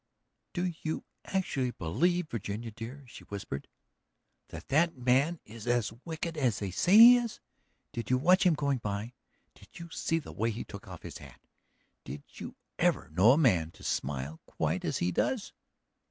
"Do 0.53 0.73
you 0.81 1.05
actually 1.25 1.69
believe, 1.69 2.27
Virginia 2.31 2.71
dear," 2.71 3.05
she 3.07 3.23
whispered, 3.25 3.67
"that 4.47 4.69
that 4.69 4.97
man 4.97 5.39
is 5.45 5.67
as 5.67 5.93
wicked 6.03 6.37
as 6.37 6.57
they 6.57 6.71
say 6.71 6.97
he 6.97 7.17
is? 7.17 7.39
Did 7.91 8.09
you 8.09 8.17
watch 8.17 8.43
him 8.43 8.55
going 8.55 8.79
by? 8.79 9.13
Did 9.53 9.77
you 9.77 9.91
see 9.91 10.17
the 10.17 10.31
way 10.33 10.49
he 10.49 10.63
took 10.63 10.87
off 10.87 11.03
his 11.03 11.19
hat? 11.19 11.39
Did 12.03 12.23
you 12.29 12.55
ever 12.79 13.09
know 13.09 13.33
a 13.33 13.37
man 13.37 13.69
to 13.73 13.83
smile 13.83 14.39
quite 14.47 14.83
as 14.85 14.97
he 14.97 15.11
does?" 15.11 15.53